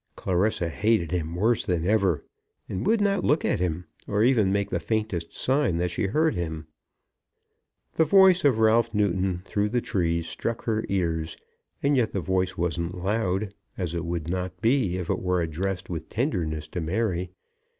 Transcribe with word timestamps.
Clarissa 0.15 0.67
hated 0.67 1.11
him 1.11 1.35
worse 1.35 1.63
than 1.63 1.85
ever, 1.85 2.25
and 2.67 2.87
would 2.87 3.01
not 3.01 3.23
look 3.23 3.45
at 3.45 3.59
him, 3.59 3.85
or 4.07 4.23
even 4.23 4.51
make 4.51 4.71
the 4.71 4.79
faintest 4.79 5.37
sign 5.37 5.77
that 5.77 5.91
she 5.91 6.07
heard 6.07 6.33
him. 6.33 6.65
The 7.93 8.03
voice 8.03 8.43
of 8.43 8.57
Ralph 8.57 8.95
Newton 8.95 9.43
through 9.45 9.69
the 9.69 9.79
trees 9.79 10.27
struck 10.27 10.63
her 10.63 10.83
ears; 10.89 11.37
and 11.83 11.95
yet 11.95 12.13
the 12.13 12.19
voice 12.19 12.57
wasn't 12.57 12.97
loud, 12.97 13.53
as 13.77 13.93
it 13.93 14.03
would 14.03 14.27
not 14.27 14.59
be 14.59 14.97
if 14.97 15.07
it 15.07 15.21
were 15.21 15.39
addressed 15.39 15.87
with 15.87 16.09
tenderness 16.09 16.67
to 16.69 16.81
Mary. 16.81 17.29